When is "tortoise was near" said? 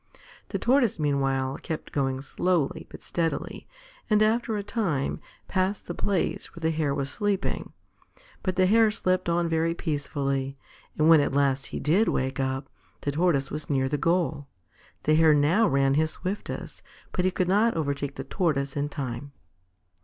13.11-13.87